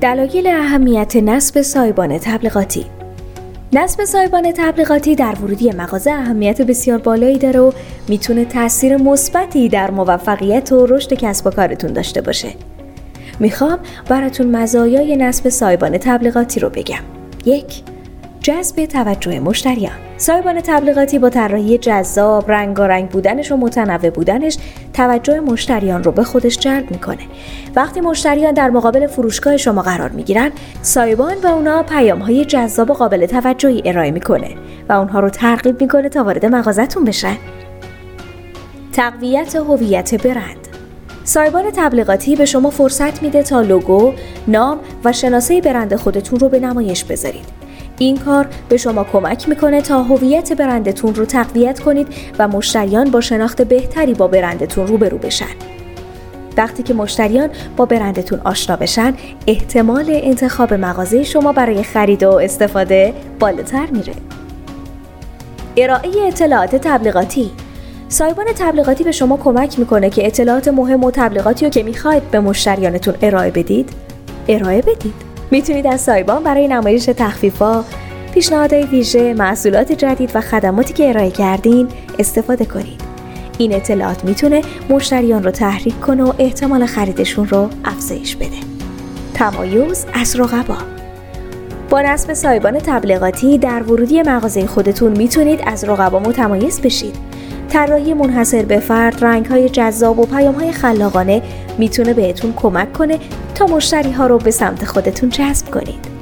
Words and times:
دلایل 0.00 0.46
اهمیت 0.46 1.16
نصب 1.16 1.62
سایبان 1.62 2.18
تبلیغاتی 2.18 2.86
نصب 3.72 4.04
سایبان 4.04 4.52
تبلیغاتی 4.52 5.14
در 5.14 5.34
ورودی 5.42 5.70
مغازه 5.72 6.10
اهمیت 6.10 6.62
بسیار 6.62 6.98
بالایی 6.98 7.38
داره 7.38 7.60
و 7.60 7.72
می‌تونه 8.08 8.44
تاثیر 8.44 8.96
مثبتی 8.96 9.68
در 9.68 9.90
موفقیت 9.90 10.72
و 10.72 10.86
رشد 10.86 11.14
کسب 11.14 11.46
و 11.46 11.50
کارتون 11.50 11.92
داشته 11.92 12.20
باشه. 12.20 12.48
می‌خوام 13.40 13.78
براتون 14.08 14.56
مزایای 14.56 15.16
نصب 15.16 15.48
سایبان 15.48 15.98
تبلیغاتی 15.98 16.60
رو 16.60 16.70
بگم. 16.70 17.02
یک 17.46 17.82
جذب 18.44 18.84
توجه 18.84 19.40
مشتریان. 19.40 19.92
سایبان 20.16 20.60
تبلیغاتی 20.60 21.18
با 21.18 21.30
طراحی 21.30 21.78
جذاب 21.78 22.50
رنگارنگ 22.50 23.08
بودنش 23.08 23.52
و 23.52 23.56
متنوع 23.56 24.10
بودنش 24.10 24.58
توجه 24.92 25.40
مشتریان 25.40 26.04
رو 26.04 26.12
به 26.12 26.24
خودش 26.24 26.58
جلب 26.58 26.90
می‌کنه. 26.90 27.22
وقتی 27.76 28.00
مشتریان 28.00 28.54
در 28.54 28.70
مقابل 28.70 29.06
فروشگاه 29.06 29.56
شما 29.56 29.82
قرار 29.82 30.10
می‌گیرن 30.10 30.50
سایبان 30.82 31.40
به 31.40 31.50
اونا 31.50 31.82
پیام 31.82 32.18
های 32.18 32.44
جذاب 32.44 32.90
و 32.90 32.94
قابل 32.94 33.26
توجهی 33.26 33.82
ارائه 33.84 34.10
می‌کنه 34.10 34.50
و 34.88 34.92
اونها 34.92 35.20
رو 35.20 35.30
ترغیب 35.30 35.80
می‌کنه 35.80 36.08
تا 36.08 36.24
وارد 36.24 36.46
مغازتون 36.46 37.04
بشن. 37.04 37.36
تقویت 38.92 39.56
هویت 39.56 40.26
برند. 40.26 40.63
سایبان 41.24 41.64
تبلیغاتی 41.76 42.36
به 42.36 42.44
شما 42.44 42.70
فرصت 42.70 43.22
میده 43.22 43.42
تا 43.42 43.60
لوگو، 43.60 44.12
نام 44.48 44.78
و 45.04 45.12
شناسه 45.12 45.60
برند 45.60 45.96
خودتون 45.96 46.38
رو 46.40 46.48
به 46.48 46.60
نمایش 46.60 47.04
بذارید. 47.04 47.44
این 47.98 48.16
کار 48.16 48.48
به 48.68 48.76
شما 48.76 49.04
کمک 49.04 49.48
می‌کنه 49.48 49.80
تا 49.80 50.02
هویت 50.02 50.52
برندتون 50.52 51.14
رو 51.14 51.24
تقویت 51.24 51.80
کنید 51.80 52.08
و 52.38 52.48
مشتریان 52.48 53.10
با 53.10 53.20
شناخت 53.20 53.62
بهتری 53.62 54.14
با 54.14 54.28
برندتون 54.28 54.86
روبرو 54.86 55.18
بشن. 55.18 55.54
وقتی 56.56 56.82
که 56.82 56.94
مشتریان 56.94 57.50
با 57.76 57.86
برندتون 57.86 58.40
آشنا 58.44 58.76
بشن 58.76 59.14
احتمال 59.46 60.06
انتخاب 60.08 60.74
مغازه 60.74 61.22
شما 61.22 61.52
برای 61.52 61.82
خرید 61.82 62.22
و 62.22 62.30
استفاده 62.30 63.14
بالاتر 63.38 63.86
میره. 63.86 64.14
ارائه 65.76 66.10
اطلاعات 66.26 66.76
تبلیغاتی 66.76 67.50
سایبان 68.08 68.46
تبلیغاتی 68.58 69.04
به 69.04 69.12
شما 69.12 69.36
کمک 69.36 69.78
می‌کنه 69.78 70.10
که 70.10 70.26
اطلاعات 70.26 70.68
مهم 70.68 71.04
و 71.04 71.10
تبلیغاتی 71.10 71.64
رو 71.64 71.70
که 71.70 71.82
می‌خواید 71.82 72.30
به 72.30 72.40
مشتریانتون 72.40 73.14
ارائه 73.22 73.50
بدید 73.50 73.90
ارائه 74.48 74.82
بدید. 74.82 75.14
می‌تونید 75.50 75.86
از 75.86 76.00
سایبان 76.00 76.42
برای 76.42 76.68
نمایش 76.68 77.04
تخفیفا، 77.04 77.84
پیشنهادهای 78.34 78.82
ویژه، 78.82 79.34
محصولات 79.34 79.92
جدید 79.92 80.30
و 80.34 80.40
خدماتی 80.40 80.92
که 80.92 81.08
ارائه 81.08 81.30
کردین 81.30 81.88
استفاده 82.18 82.64
کنید. 82.64 83.00
این 83.58 83.74
اطلاعات 83.74 84.24
می‌تونه 84.24 84.62
مشتریان 84.90 85.42
رو 85.42 85.50
تحریک 85.50 86.00
کنه 86.00 86.22
و 86.24 86.32
احتمال 86.38 86.86
خریدشون 86.86 87.48
رو 87.48 87.68
افزایش 87.84 88.36
بده. 88.36 88.56
تمایز 89.34 90.06
از 90.14 90.40
رقبا 90.40 90.76
با 91.90 92.00
نصب 92.00 92.32
سایبان 92.32 92.78
تبلیغاتی 92.78 93.58
در 93.58 93.82
ورودی 93.82 94.22
مغازه 94.22 94.66
خودتون 94.66 95.12
می‌تونید 95.16 95.60
از 95.66 95.84
رقبا 95.84 96.18
متمایز 96.18 96.80
بشید. 96.80 97.33
طراحی 97.68 98.14
منحصر 98.14 98.62
به 98.62 98.80
فرد، 98.80 99.24
رنگ 99.24 99.46
های 99.46 99.68
جذاب 99.68 100.18
و 100.18 100.26
پیام 100.26 100.54
های 100.54 100.72
خلاقانه 100.72 101.42
می‌تونه 101.78 102.14
بهتون 102.14 102.52
کمک 102.56 102.92
کنه 102.92 103.18
تا 103.54 103.66
مشتری 103.66 104.12
ها 104.12 104.26
رو 104.26 104.38
به 104.38 104.50
سمت 104.50 104.84
خودتون 104.84 105.28
جذب 105.28 105.70
کنید. 105.70 106.14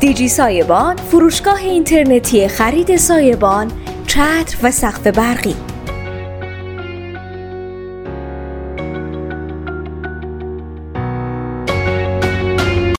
دیجی 0.00 0.28
سایبان 0.28 0.96
فروشگاه 0.96 1.58
اینترنتی 1.58 2.48
خرید 2.48 2.96
سایبان، 2.96 3.70
چتر 4.06 4.56
و 4.62 4.70
سقف 4.70 5.06
برقی 5.06 5.56